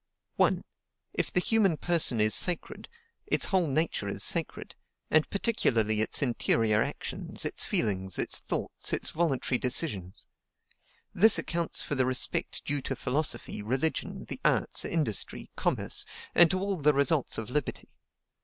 "1. 0.37 0.63
If 1.13 1.31
the 1.31 1.39
human 1.39 1.77
person 1.77 2.19
is 2.19 2.33
sacred, 2.33 2.89
its 3.27 3.45
whole 3.45 3.67
nature 3.67 4.07
is 4.09 4.23
sacred; 4.23 4.73
and 5.11 5.29
particularly 5.29 6.01
its 6.01 6.23
interior 6.23 6.81
actions, 6.81 7.45
its 7.45 7.65
feelings, 7.65 8.17
its 8.17 8.39
thoughts, 8.39 8.93
its 8.93 9.11
voluntary 9.11 9.59
decisions. 9.59 10.25
This 11.13 11.37
accounts 11.37 11.83
for 11.83 11.93
the 11.93 12.07
respect 12.07 12.65
due 12.65 12.81
to 12.81 12.95
philosophy, 12.95 13.61
religion, 13.61 14.25
the 14.25 14.39
arts 14.43 14.85
industry, 14.85 15.51
commerce, 15.55 16.03
and 16.33 16.49
to 16.49 16.59
all 16.59 16.77
the 16.77 16.95
results 16.95 17.37
of 17.37 17.51
liberty. 17.51 17.89